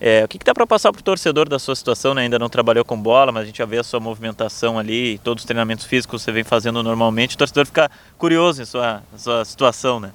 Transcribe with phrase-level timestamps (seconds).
[0.00, 2.14] É, o que, que dá para passar para o torcedor da sua situação?
[2.14, 2.22] Né?
[2.22, 5.42] Ainda não trabalhou com bola, mas a gente já vê a sua movimentação ali, todos
[5.42, 7.34] os treinamentos físicos que você vem fazendo normalmente.
[7.34, 10.12] O torcedor fica curioso em sua, sua situação, né?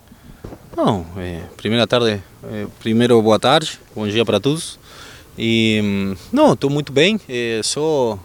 [0.75, 4.79] Bom, é, primeira tarde, é, primeiro boa tarde, bom dia para todos.
[5.37, 8.17] E hum, não, estou muito bem, é, só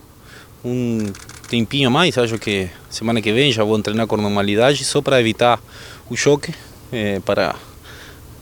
[0.65, 1.13] um
[1.49, 5.21] tempinho a mais, acho que semana que vem já vou treinar com normalidade, só para
[5.21, 5.61] evitar
[6.09, 6.55] o choque,
[6.93, 7.55] é, para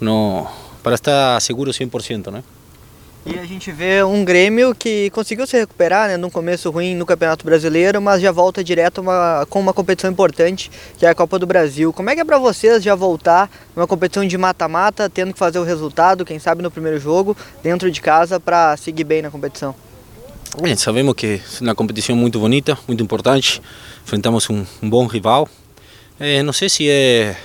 [0.00, 0.46] não
[0.82, 2.44] para estar seguro 100%, né?
[3.28, 7.04] E a gente vê um Grêmio que conseguiu se recuperar, né, num começo ruim no
[7.04, 11.36] Campeonato Brasileiro, mas já volta direto uma, com uma competição importante, que é a Copa
[11.36, 11.92] do Brasil.
[11.92, 15.58] Como é que é para vocês já voltar numa competição de mata-mata, tendo que fazer
[15.58, 19.74] o resultado, quem sabe no primeiro jogo, dentro de casa, para seguir bem na competição?
[20.62, 23.60] Bem, sabemos que é uma competição muito bonita, muito importante.
[24.04, 25.48] Enfrentamos um, um bom rival.
[26.20, 27.36] É, não sei se é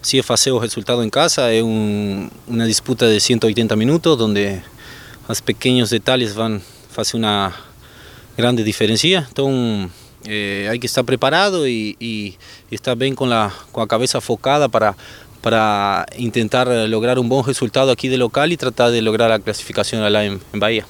[0.00, 4.62] se é fazer o resultado em casa, é um, uma disputa de 180 minutos, onde
[5.28, 6.60] os pequenos detalhes vão
[6.90, 7.52] fazer uma
[8.36, 9.06] grande diferença.
[9.30, 9.90] Então,
[10.26, 12.34] eh, hay que estar preparado e, e,
[12.72, 14.94] estar bem com a, com a cabeça focada para,
[15.42, 20.00] para tentar lograr um bom resultado aqui de local e tratar de lograr a classificação
[20.08, 20.84] lá em, em Bahia.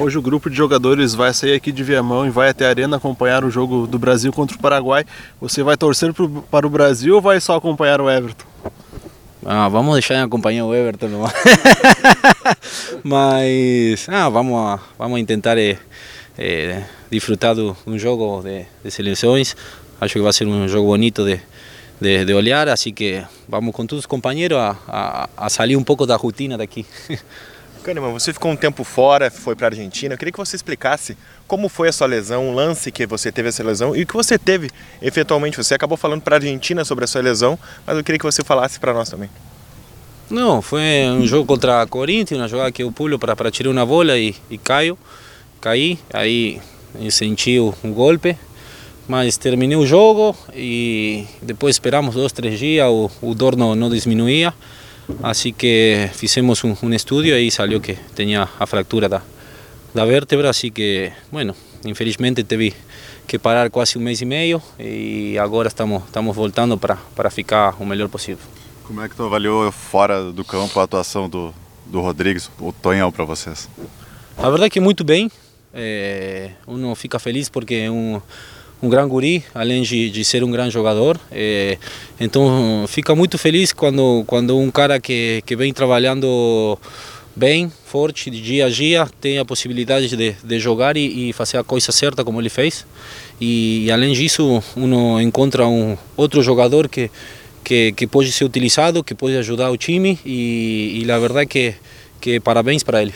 [0.00, 2.96] Hoje o grupo de jogadores vai sair aqui de Viamão e vai até a Arena
[2.96, 5.04] acompanhar o jogo do Brasil contra o Paraguai.
[5.38, 6.14] Você vai torcer
[6.50, 8.46] para o Brasil ou vai só acompanhar o Everton?
[9.44, 11.08] Ah, vamos deixar acompanhar o Everton,
[13.02, 15.78] mas ah, vamos, vamos tentar eh,
[16.36, 19.56] eh, disfrutar de um jogo de, de, seleções.
[19.98, 21.40] Acho que vai ser um jogo bonito de,
[21.98, 25.84] de, de olhar, assim que vamos com todos os companheiros a, a, a sair um
[25.84, 26.84] pouco da rotina daqui.
[27.80, 30.14] Kahneman, você ficou um tempo fora, foi para a Argentina.
[30.14, 33.48] Eu queria que você explicasse como foi a sua lesão, o lance que você teve
[33.48, 34.70] essa lesão e o que você teve
[35.02, 35.56] efetualmente.
[35.56, 38.44] Você acabou falando para a Argentina sobre a sua lesão, mas eu queria que você
[38.44, 39.30] falasse para nós também.
[40.30, 43.84] Não, foi um jogo contra a Corinthians, uma jogada que eu pulo para tirar uma
[43.84, 44.96] bola e, e caio.
[45.60, 46.60] Caí, aí
[47.10, 48.36] senti um golpe,
[49.08, 53.90] mas terminei o jogo e depois esperamos dois, três dias, o, o dor não, não
[53.90, 54.54] diminuía.
[55.22, 59.22] Así que hicimos un, un, estudio y salió que tenía a fractura da,
[59.94, 61.54] da vértebra, así que, bueno,
[61.84, 62.74] infelizmente tuve
[63.26, 67.74] que parar quase um mês e meio e agora estamos, estamos voltando para, para ficar
[67.78, 68.44] o melhor possível.
[68.84, 71.54] Como é que tu avaliou fora do campo a atuação do,
[71.86, 73.68] do Rodrigues, o Tonhão, para vocês?
[74.36, 75.30] A verdade é que muito bem,
[75.72, 78.20] é, uno fica feliz porque é um
[78.82, 81.20] um grande guri, além de, de ser um grande jogador.
[81.30, 81.76] É,
[82.18, 86.78] então fica muito feliz quando, quando um cara que, que vem trabalhando
[87.36, 91.58] bem, forte, de dia a dia, tem a possibilidade de, de jogar e, e fazer
[91.58, 92.86] a coisa certa como ele fez.
[93.40, 97.10] E, e além disso, uno encontra um outro jogador que,
[97.62, 101.46] que, que pode ser utilizado, que pode ajudar o time e, e a verdade é
[101.46, 101.74] que,
[102.20, 103.14] que parabéns para ele.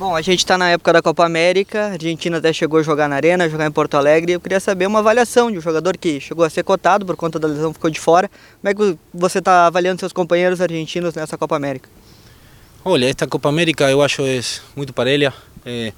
[0.00, 3.06] Bom, a gente está na época da Copa América, a Argentina até chegou a jogar
[3.06, 4.32] na Arena, jogar em Porto Alegre.
[4.32, 7.38] Eu queria saber uma avaliação de um jogador que chegou a ser cotado por conta
[7.38, 8.30] da lesão, ficou de fora.
[8.62, 11.90] Como é que você está avaliando seus companheiros argentinos nessa Copa América?
[12.82, 14.40] Olha, esta Copa América eu acho é
[14.74, 15.34] muito parelha.
[15.66, 15.92] É,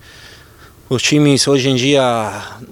[0.89, 2.03] os times hoje em dia,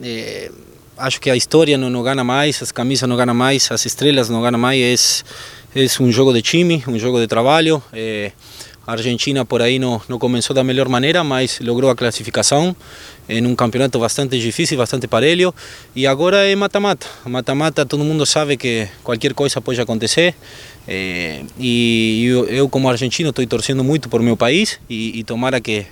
[0.02, 0.50] é,
[0.98, 4.28] acho que a história não, não ganha mais, as camisas não ganham mais, as estrelas
[4.28, 5.24] não ganham mais.
[5.76, 7.80] É, é um jogo de time, um jogo de trabalho.
[7.92, 8.32] É,
[8.90, 12.74] a Argentina por aí não, não começou da melhor maneira, mas logrou a classificação
[13.28, 15.54] em um campeonato bastante difícil, bastante parelho.
[15.94, 17.06] E agora é mata-mata.
[17.24, 20.34] Mata-mata, todo mundo sabe que qualquer coisa pode acontecer.
[20.88, 25.60] É, e eu, eu, como argentino, estou torcendo muito por meu país e, e tomara
[25.60, 25.86] que,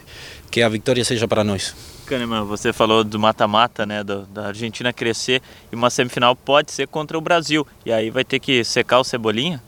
[0.50, 1.76] que a vitória seja para nós.
[2.04, 7.16] Kahneman, você falou do mata-mata, né, da Argentina crescer e uma semifinal pode ser contra
[7.16, 7.64] o Brasil.
[7.86, 9.62] E aí vai ter que secar o Cebolinha?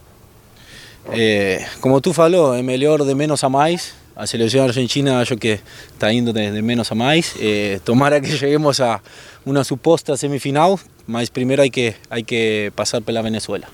[1.08, 3.94] É, como tu falou, é melhor de menos a mais.
[4.14, 5.58] A seleção argentina acho que
[5.94, 7.34] está indo de, de, menos a mais.
[7.40, 9.00] É, tomara que cheguemos a
[9.46, 13.64] uma suposta semifinal, mas primeiro há que, há que passar pela Venezuela.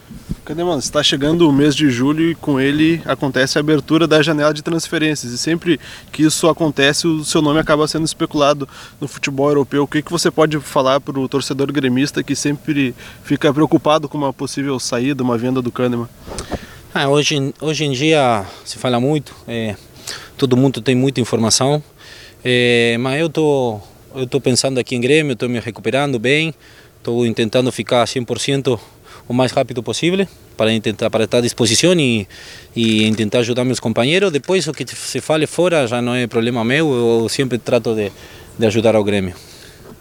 [0.45, 0.79] Cadê, mano?
[0.79, 4.63] Está chegando o mês de julho e com ele acontece a abertura da janela de
[4.63, 5.33] transferências.
[5.33, 5.81] E sempre
[6.13, 8.69] que isso acontece, o seu nome acaba sendo especulado
[9.01, 9.83] no futebol europeu.
[9.83, 14.17] O que, que você pode falar para o torcedor gremista que sempre fica preocupado com
[14.17, 16.09] uma possível saída, uma venda do Kahneman?
[16.99, 19.77] Ah, hoje, hoje em dia se fala muito, é,
[20.39, 21.85] todo mundo tem muita informação,
[22.43, 23.79] é, mas eu tô,
[24.15, 26.55] eu tô pensando aqui em Grêmio, estou me recuperando bem,
[26.97, 28.81] estou tentando ficar 100%
[29.29, 30.27] o mais rápido possível
[30.57, 32.27] para tentar para estar à disposição e,
[32.75, 34.33] e tentar ajudar meus companheiros.
[34.33, 38.11] Depois o que se fale fora já não é problema meu, eu sempre trato de,
[38.59, 39.35] de ajudar ao Grêmio.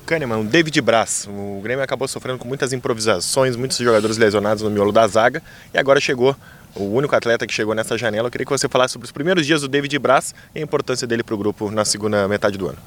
[0.05, 1.27] Kahneman, o David Braz.
[1.27, 5.43] O Grêmio acabou sofrendo com muitas improvisações, muitos jogadores lesionados no miolo da zaga
[5.73, 6.33] e agora chegou
[6.75, 8.27] o único atleta que chegou nessa janela.
[8.27, 11.07] Eu queria que você falasse sobre os primeiros dias do David Braz e a importância
[11.07, 12.77] dele para o grupo na segunda metade do ano.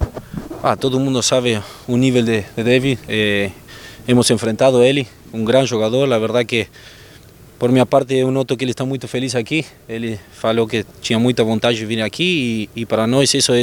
[0.63, 2.99] Ah, todo mundo sabe o nível de, de David.
[3.09, 3.51] Eh,
[4.07, 6.13] hemos enfrentado ele, um grande jogador.
[6.13, 6.67] A verdade que,
[7.59, 9.65] por minha parte, eu noto que ele está muito feliz aqui.
[9.89, 13.63] Ele falou que tinha muita vontade de vir aqui e, e para nós isso é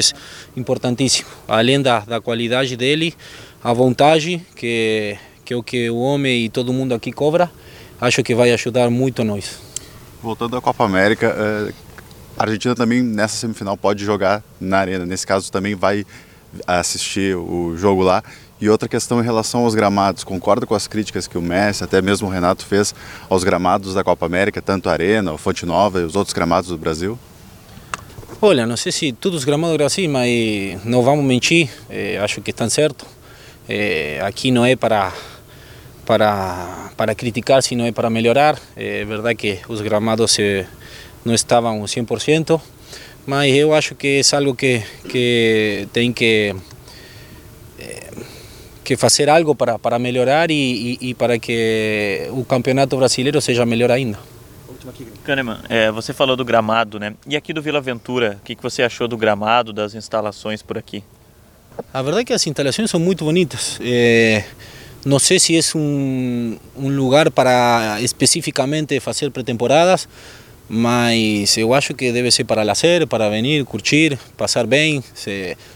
[0.57, 1.30] importantíssimo.
[1.48, 3.13] Além da, da qualidade dele,
[3.63, 7.51] a vontade que, que é o que o homem e todo mundo aqui cobra,
[8.00, 9.75] acho que vai ajudar muito nós.
[10.25, 11.72] Voltando à Copa América, eh,
[12.36, 15.06] a Argentina também nessa semifinal pode jogar na arena.
[15.06, 16.04] Nesse caso também vai
[16.66, 18.24] assistir o jogo lá.
[18.60, 22.01] E outra questão em relação aos gramados, concorda com as críticas que o Messi, até
[22.01, 22.95] mesmo o Renato fez
[23.30, 26.72] aos gramados da Copa América, tanto a Arena, o Fonte Nova e os outros gramados
[26.72, 27.19] do Brasil?
[28.42, 32.42] Olha, não sei se todos os gramados do Brasil, mas não vamos mentir, eh, acho
[32.42, 33.07] que estão certos.
[33.69, 35.13] Eh, aqui não é para
[36.06, 38.60] para para criticar, sino é para melhorar.
[38.75, 40.66] É verdade que os gramados eh,
[41.25, 42.62] não estavam 100%,
[43.25, 46.56] mas eu acho que é algo que que tem que
[47.80, 48.12] eh,
[48.84, 53.66] que fazer algo para, para melhorar e, e, e, para que o campeonato brasileiro seja
[53.66, 54.19] melhor ainda.
[55.24, 57.16] Kahneman, é, você falou do gramado, né?
[57.28, 60.78] E aqui do Vila Aventura, o que, que você achou do gramado, das instalações por
[60.78, 61.04] aqui?
[61.92, 63.80] A verdade é que as instalações são muito bonitas.
[63.81, 64.44] É,
[65.06, 70.07] não sei se é um, um lugar para especificamente fazer pré-temporadas,
[70.68, 75.04] mas eu acho que deve ser para lazer, para venir, curtir, passar bem,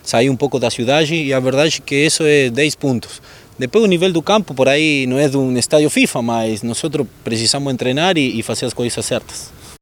[0.04, 3.22] sair um pouco da cidade e a verdade é que isso é 10 pontos.
[3.58, 6.82] Depois o nível do campo por aí não é de um estádio FIFA, mas nós
[7.24, 9.59] precisamos treinar e, e fazer as coisas certas.